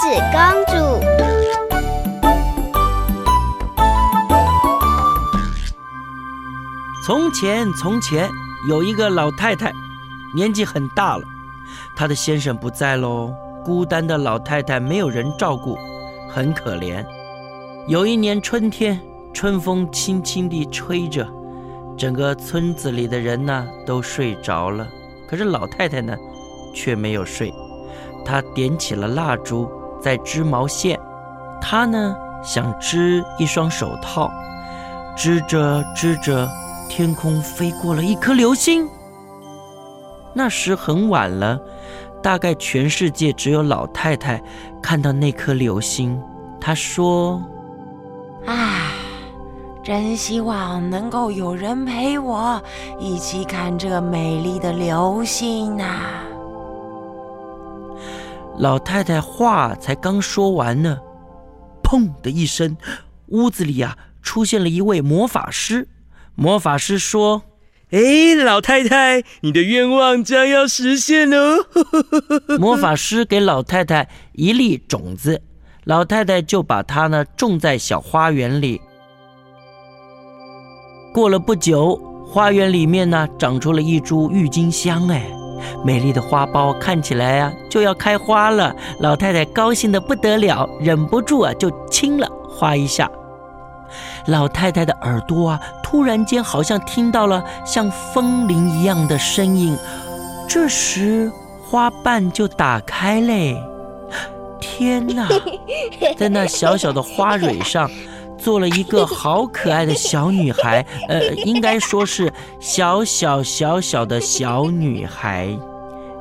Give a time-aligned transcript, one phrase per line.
[0.00, 0.72] 指公主。
[7.04, 8.30] 从前，从前
[8.68, 9.70] 有一个老太太，
[10.34, 11.24] 年纪很大了，
[11.94, 13.34] 她的先生不在喽，
[13.64, 15.76] 孤单的老太太没有人照顾，
[16.30, 17.04] 很可怜。
[17.86, 18.98] 有一年春天，
[19.34, 21.28] 春风轻轻地吹着，
[21.98, 24.88] 整个村子里的人呢都睡着了，
[25.28, 26.16] 可是老太太呢
[26.74, 27.52] 却没有睡。
[28.24, 29.68] 她点起了蜡烛，
[30.02, 30.98] 在织毛线。
[31.60, 34.30] 她呢想织一双手套，
[35.16, 36.48] 织着织着，
[36.88, 38.88] 天空飞过了一颗流星。
[40.34, 41.58] 那时很晚了，
[42.22, 44.42] 大概全世界只有老太太
[44.82, 46.20] 看到那颗流星。
[46.60, 47.40] 她说。
[48.44, 48.90] 啊，
[49.84, 52.60] 真希望能够有人陪我
[52.98, 55.84] 一起看这美丽的流星呐！
[58.58, 60.98] 老太太话才刚说完呢，
[61.82, 62.76] 砰的一声，
[63.28, 65.88] 屋子里啊出现了一位魔法师。
[66.34, 67.42] 魔法师说
[67.90, 71.66] ：“哎，老太太，你的愿望将要实现哦！”
[72.58, 75.42] 魔法师给老太太一粒种子。
[75.84, 78.80] 老太太就把它呢种在小花园里。
[81.12, 85.28] 过了不久，花园里面呢长出了一株郁金香，哎，
[85.84, 88.74] 美丽的花苞看起来啊就要开花了。
[89.00, 93.10] 老太太高兴的不得了，忍不住啊就亲了花一下。
[94.26, 99.76] 老太太的耳朵啊突然间好像听到了像风铃一样的声音，
[100.48, 101.30] 这时
[101.68, 103.60] 花瓣就打开嘞。
[104.60, 105.28] 天哪，
[106.16, 107.90] 在那小小的花蕊上，
[108.42, 110.84] 做了一个好可爱的小女孩。
[111.08, 115.48] 呃，应该说是小小小小的小女孩，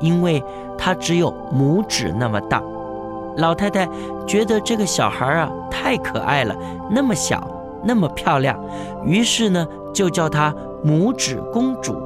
[0.00, 0.42] 因为
[0.78, 2.62] 她只有拇指那么大。
[3.36, 3.88] 老太太
[4.28, 6.54] 觉得这个小孩啊太可爱了，
[6.88, 7.44] 那么小，
[7.82, 8.56] 那么漂亮，
[9.04, 12.00] 于是呢就叫她拇指公主。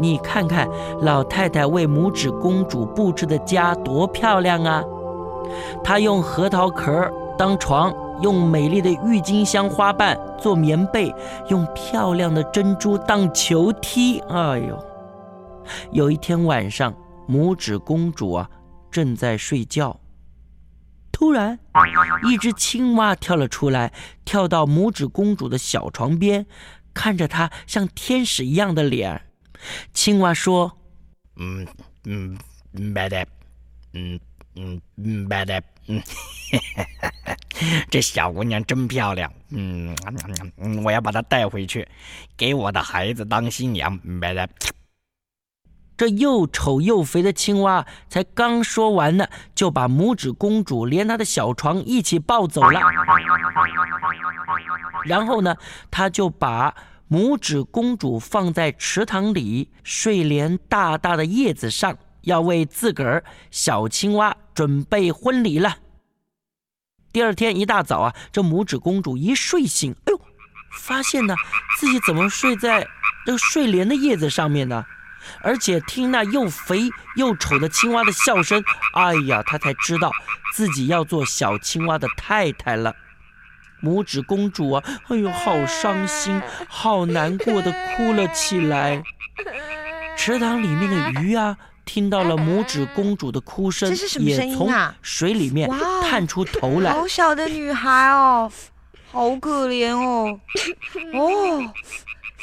[0.00, 0.68] 你看看
[1.02, 4.82] 老太太为拇指公主布置的家多漂亮啊！
[5.84, 7.08] 她用核桃壳
[7.38, 11.14] 当床，用美丽的郁金香花瓣做棉被，
[11.48, 14.18] 用漂亮的珍珠当球踢。
[14.20, 14.84] 哎呦！
[15.92, 16.94] 有一天晚上，
[17.28, 18.50] 拇指公主啊
[18.90, 19.98] 正在睡觉，
[21.10, 21.58] 突然，
[22.30, 23.92] 一只青蛙跳了出来，
[24.24, 26.46] 跳到拇指公主的小床边，
[26.92, 29.22] 看着她像天使一样的脸。
[29.92, 30.78] 青蛙说
[31.36, 31.66] ：“嗯
[32.04, 32.38] 嗯，
[32.72, 33.26] 没得，
[33.94, 34.18] 嗯。”
[34.56, 36.00] 嗯嗯，白的，嗯，
[37.90, 39.94] 这小姑娘真漂亮，嗯，
[40.84, 41.86] 我要把她带回去，
[42.36, 44.48] 给我的孩子当新娘，白的。
[45.96, 52.80] 这又丑又肥的青蛙才刚说完呢，就把拇指公主连她的小床一起抱走了。
[55.04, 55.54] 然后呢，
[55.90, 56.74] 他就把
[57.08, 61.96] 拇指公主放在池塘里睡莲大大的叶子上。
[62.24, 65.76] 要为自个儿小青蛙准备婚礼了。
[67.14, 70.20] 第二天一大早啊，这拇指公主一睡醒，哎呦，
[70.72, 71.36] 发现呢
[71.78, 72.88] 自己怎么睡在
[73.24, 74.84] 这个睡莲的叶子上面呢？
[75.40, 78.64] 而且听那又肥又丑的青蛙的笑声，
[78.94, 80.10] 哎呀，她才知道
[80.54, 82.96] 自己要做小青蛙的太太了。
[83.80, 89.00] 拇指公主啊，哎呦，好伤心，好难过的哭了起来。
[90.16, 91.56] 池塘里面的鱼啊。
[91.84, 94.72] 听到了拇指公主的哭声，也从
[95.02, 95.70] 水里面
[96.02, 96.92] 探出头来。
[96.92, 98.50] 好小的女孩哦，
[99.10, 100.40] 好可怜哦。
[101.14, 101.72] 哦，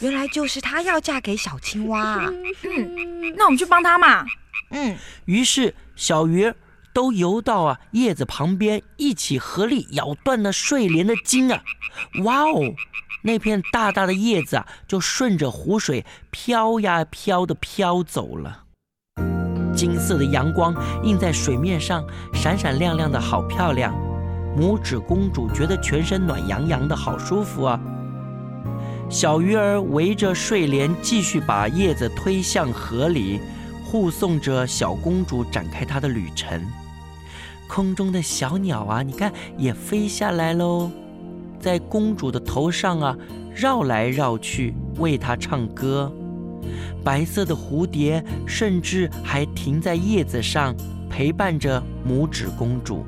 [0.00, 2.24] 原来就是她要嫁给小青蛙。
[2.62, 4.26] 嗯，那我们去帮她嘛。
[4.70, 4.96] 嗯。
[5.24, 6.56] 于是小鱼儿
[6.92, 11.62] 都游到啊叶子旁边，一起合力咬断了睡莲的茎啊。
[12.24, 12.74] 哇哦，
[13.22, 18.64] 那片大大的叶子啊，就顺着湖水飘呀飘的飘走了。
[19.78, 20.74] 金色的阳光
[21.04, 23.94] 映在水面上，闪闪亮亮的，好漂亮。
[24.58, 27.78] 拇指公主觉得全身暖洋洋的，好舒服啊。
[29.08, 33.38] 小鱼儿围着睡莲，继续把叶子推向河里，
[33.84, 36.60] 护送着小公主展开她的旅程。
[37.68, 40.90] 空中的小鸟啊，你看也飞下来喽，
[41.60, 43.16] 在公主的头上啊
[43.54, 46.12] 绕来绕去，为她唱歌。
[47.04, 50.74] 白色的蝴蝶甚至还停在叶子上，
[51.08, 53.04] 陪伴着拇指公主。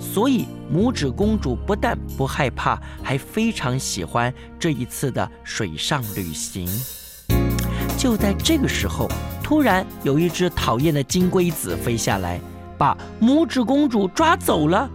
[0.00, 6.68] 所以，拇指公主不但不害怕，还非常喜欢这一次的水上旅行。
[7.96, 9.08] 就在这个时候，
[9.42, 12.38] 突然有一只讨厌的金龟子飞下来，
[12.76, 14.90] 把拇指公主抓走了。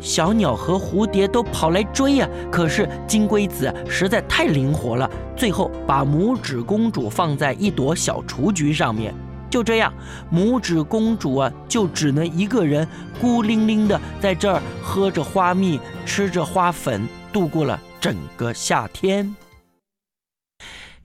[0.00, 5.08] 小鸟和蝴蝶都跑来追呀，可是金龟子实在太灵活了，
[5.40, 9.14] 最后把拇指公主放在一朵小雏菊上面。
[9.48, 9.90] 就这样，
[10.30, 12.86] 拇指公主啊，就只能一个人
[13.18, 19.34] 孤零零的在这儿喝着花蜜，吃着花粉，度过了整个夏天。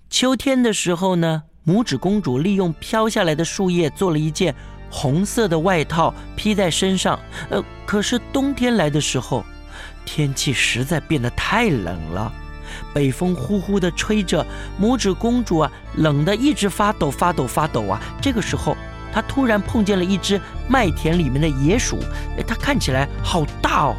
[0.09, 4.53] 秋天的时候呢，拇指公主利用飘下来的树叶做了一件
[4.91, 7.17] 红色的外套，披在身上。
[7.49, 9.45] 呃，可是冬天来的时候，
[10.03, 12.33] 天气实在变得太冷了。
[12.95, 14.47] 北风呼呼地吹着，
[14.79, 18.01] 拇指公主啊，冷得一直发抖，发抖，发抖啊！
[18.21, 18.73] 这个时候，
[19.11, 20.39] 她突然碰见了一只
[20.69, 21.99] 麦田里面的野鼠，
[22.47, 23.95] 它看起来好大哦。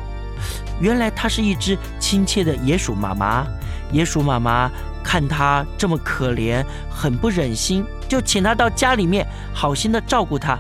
[0.81, 3.46] 原来它是一只亲切的野鼠妈妈。
[3.93, 4.70] 野鼠妈妈
[5.04, 10.58] 看它这么可怜，很不忍心，就请它到家里面，好心的照顾它。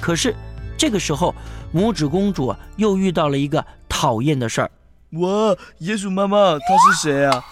[0.00, 0.34] 可是
[0.76, 1.32] 这个时候，
[1.72, 4.70] 拇指公主又遇到了一个讨厌的事儿。
[5.12, 7.44] 哇，野鼠妈妈，她是谁啊？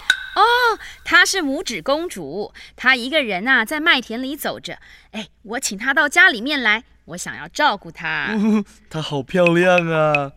[0.69, 2.53] 哦，她是拇指公主。
[2.77, 4.79] 她一个人呐，在麦田里走着。
[5.13, 8.37] 哎，我请她到家里面来，我想要照顾她。
[8.91, 10.33] 她好漂亮啊！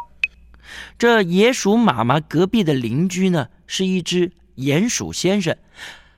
[0.97, 5.57] 这野鼠妈妈隔壁的邻居呢，是一只鼹鼠先生。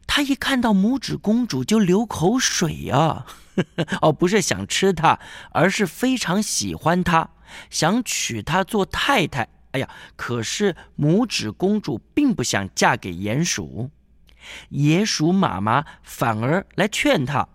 [0.05, 3.25] 他一看到拇指公主就流口水呀！
[4.01, 5.19] 哦，不是想吃她，
[5.51, 7.29] 而是非常喜欢她，
[7.71, 9.47] 想娶她做太太。
[9.71, 13.89] 哎呀，可是拇指公主并不想嫁给鼹鼠，
[14.69, 17.47] 野鼠妈妈反而来劝她。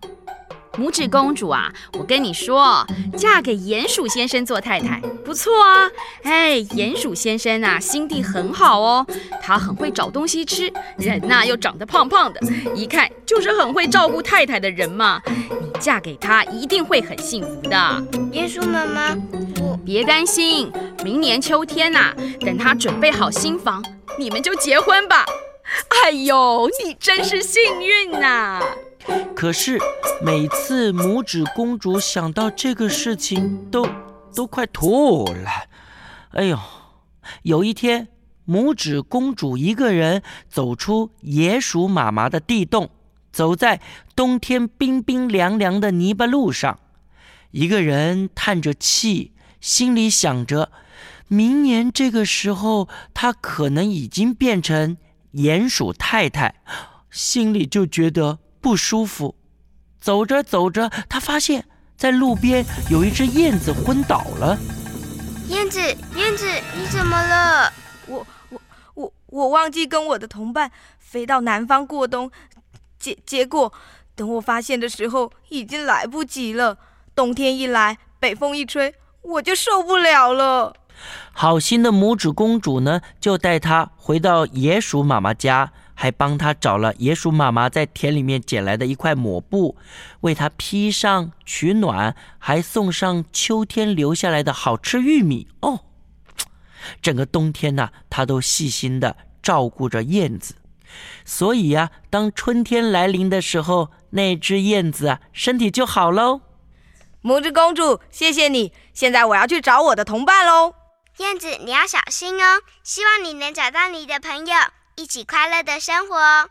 [0.73, 2.85] 拇指公主啊，我跟你说，
[3.17, 5.89] 嫁给鼹鼠先生做太太不错啊。
[6.23, 9.05] 哎，鼹鼠先生呐，心地很好哦，
[9.41, 12.39] 他很会找东西吃，人呐又长得胖胖的，
[12.75, 15.21] 一看就是很会照顾太太的人嘛。
[15.27, 17.75] 你嫁给他一定会很幸福的。
[18.31, 19.17] 鼹鼠妈妈，
[19.61, 20.71] 我别担心，
[21.03, 23.83] 明年秋天呐，等他准备好新房，
[24.17, 25.25] 你们就结婚吧。
[26.03, 28.61] 哎呦，你真是幸运呐！
[29.35, 29.79] 可是
[30.21, 33.87] 每次拇指公主想到这个事情，都
[34.33, 35.49] 都快吐了。
[36.31, 36.59] 哎呦，
[37.43, 38.07] 有一天，
[38.47, 42.89] 拇指公主一个人走出野鼠妈妈的地洞，
[43.31, 43.79] 走在
[44.15, 46.79] 冬天冰冰凉凉的泥巴路上，
[47.51, 50.71] 一个人叹着气，心里想着，
[51.27, 54.97] 明年这个时候，她可能已经变成
[55.33, 56.55] 鼹鼠太太，
[57.09, 58.39] 心里就觉得。
[58.61, 59.35] 不舒服，
[60.01, 61.65] 走着走着，他发现，
[61.95, 64.57] 在路边有一只燕子昏倒了。
[65.47, 66.45] 燕子，燕子，
[66.75, 67.71] 你怎么了？
[68.07, 68.61] 我我
[68.95, 72.29] 我我忘记跟我的同伴飞到南方过冬，
[72.99, 73.71] 结结果
[74.13, 76.77] 等我发现的时候，已经来不及了。
[77.15, 80.75] 冬天一来，北风一吹，我就受不了了。
[81.31, 85.71] 好心的拇指公主呢，就带她回到野鼠妈妈家。
[86.01, 89.75] 还帮他找了野鼠妈妈在田里面捡来的一块抹布，
[90.21, 95.81] 为他披上取暖，还送上秋天留下来的好吃玉米哦。
[97.01, 100.55] 整个冬天呢，她都细心的照顾着燕子，
[101.25, 106.39] 所以呀，当春天来临的时候，那只燕子啊，身体就好喽。
[107.21, 108.71] 拇指公主，谢谢你。
[108.93, 110.75] 现在我要去找我的同伴喽。
[111.19, 112.61] 燕子，你要小心哦。
[112.83, 114.55] 希望你能找到你的朋友。
[114.95, 116.49] 一起快乐的生活。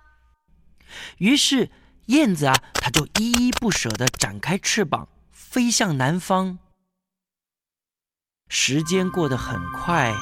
[1.18, 1.70] 于是
[2.06, 6.58] 燕子啊，它就依依不舍地展开翅膀，飞向南方。
[8.48, 10.14] 时间过得很快，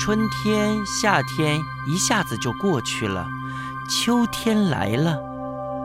[0.00, 3.26] 春天、夏天一下子就过去了，
[3.90, 5.20] 秋天来了。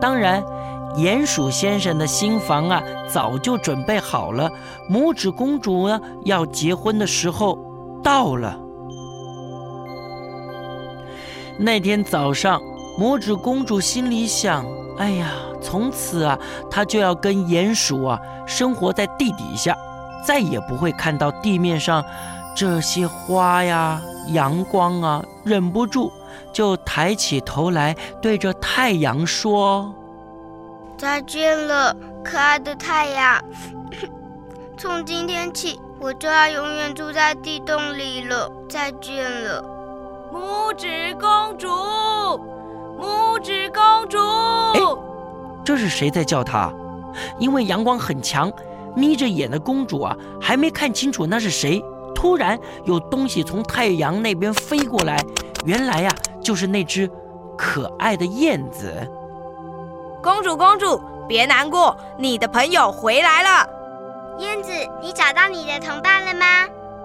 [0.00, 0.42] 当然，
[0.96, 4.50] 鼹鼠先生的新房啊，早就准备好了。
[4.88, 7.71] 拇指公主呢，要结婚的时候
[8.02, 8.58] 到了。
[11.58, 12.60] 那天早上，
[12.98, 14.66] 拇指公主心里想
[14.98, 15.30] ：“哎呀，
[15.60, 16.38] 从此啊，
[16.70, 19.76] 她就要跟鼹鼠啊生活在地底下，
[20.26, 22.04] 再也不会看到地面上
[22.56, 26.12] 这些花呀、阳光啊。”忍不住
[26.52, 29.92] 就抬起头来，对着太阳说
[30.96, 33.44] ：“再见了，可爱的太阳！
[34.78, 38.50] 从今天起，我就要永远住在地洞里了。
[38.68, 39.64] 再见了。”
[40.34, 41.68] 拇指公主，
[42.98, 44.80] 拇指公主，哎，
[45.62, 46.72] 这是谁在叫她？
[47.38, 48.50] 因为阳光很强，
[48.96, 51.84] 眯着眼的公主啊，还没看清楚那是谁。
[52.14, 55.22] 突然有东西从太阳那边飞过来，
[55.66, 57.10] 原来呀，就是那只
[57.58, 58.90] 可爱的燕子。
[60.22, 63.68] 公主，公主，别难过，你的朋友回来了。
[64.42, 66.44] 燕子，你找到你的同伴了吗？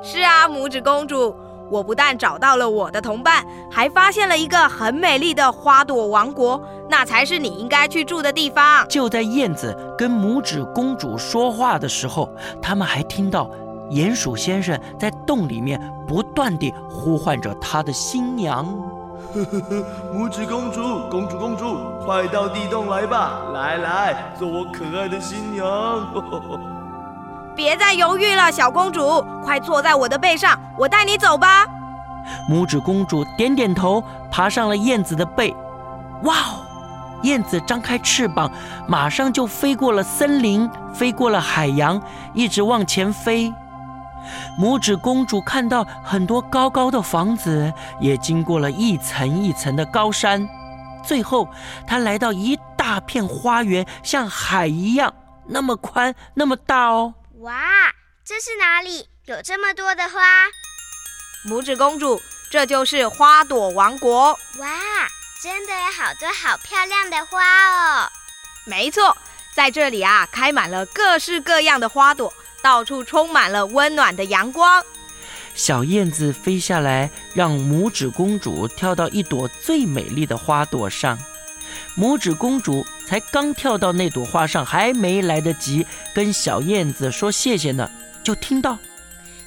[0.01, 1.35] 是啊，拇指公主，
[1.69, 8.87] 我不但找到了我的同伴，还发现了一个很美丽的花朵王国，那才是你应该去住的地方。
[8.87, 12.27] 就在燕子跟拇指公主说话的时候，
[12.59, 13.47] 他们还听到
[13.91, 18.65] 鼹鼠先生在洞里面不断地呼唤着他的新娘。
[20.11, 23.41] 拇指公主，公主，公主，快到地洞来吧！
[23.53, 26.76] 来来，做我可爱的新娘。
[27.57, 31.65] 别再犹豫了，小公主，快坐在我的背上，我带你走吧。
[32.47, 35.51] 拇指公主点点头，爬上了燕子的背。
[36.21, 36.63] 哇哦！
[37.23, 38.51] 燕子张开翅膀，
[38.87, 41.99] 马上就飞过了森林，飞过了海洋，
[42.35, 43.51] 一直往前飞。
[44.59, 50.47] 拇指公主看到很多高高的房子，也经过了一层一层的高山，
[51.03, 51.47] 最后
[51.87, 55.11] 她来到一大片花园，像海一样，
[55.47, 57.15] 那么宽，那么大哦。
[57.41, 57.93] 哇，
[58.25, 59.07] 这是哪里？
[59.25, 60.47] 有这么多的花？
[61.45, 64.31] 拇指公主，这就是花朵王国。
[64.57, 64.69] 哇，
[65.43, 68.09] 真的有好多好漂亮的花哦！
[68.65, 69.15] 没错，
[69.53, 74.83] 在这里啊，开满了各式各样的花朵，到处充满了温暖的阳光。
[75.53, 81.15] 小燕子飞下来，让拇指公主跳到一朵最美丽的花朵上。
[81.97, 87.89] 拇指公主才刚跳到那朵花上，还没来得及跟小燕子说谢谢呢，
[88.23, 88.77] 就听到：“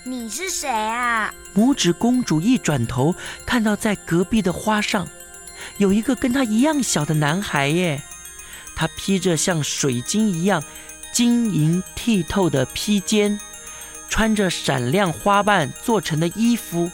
[0.02, 3.14] 你是谁啊？”拇指公主一转头，
[3.47, 5.07] 看到在隔壁的花上
[5.76, 8.02] 有一个跟她一样小的男孩耶。
[8.75, 10.62] 他披着像水晶一样
[11.12, 13.38] 晶莹剔透的披肩，
[14.09, 16.90] 穿着闪亮花瓣做成的衣服，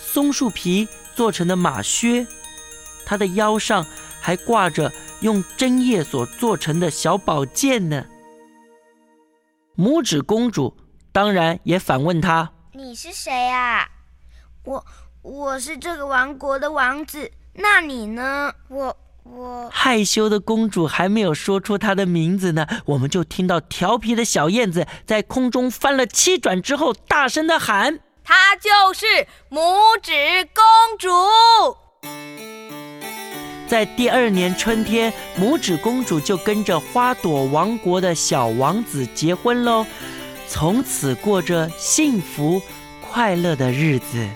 [0.00, 2.24] 松树皮做成的马靴，
[3.04, 3.84] 他的腰上。
[4.22, 8.06] 还挂着用针叶所做成的小宝剑呢。
[9.76, 10.76] 拇指公主
[11.12, 13.88] 当然也反问他：“你是谁啊
[14.64, 14.86] ？”“我
[15.22, 17.30] 我是这个王国的王子。
[17.54, 29.06] 那你呢？”“我我……”害羞的公主还没有说出她的名字呢，我们就听到调皮的小燕子在空中翻了七转之后，大声的喊：“她就是
[29.50, 30.12] 拇指
[30.54, 31.08] 公主。”
[33.66, 39.86] 在第二年春天，拇指公主就跟着花朵王国的小王子结婚喽，
[40.46, 42.60] 从此过着幸福
[43.00, 44.28] 快乐的日子。